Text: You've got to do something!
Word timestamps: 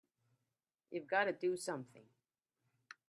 You've 0.89 1.05
got 1.05 1.25
to 1.25 1.31
do 1.31 1.55
something! 1.55 2.05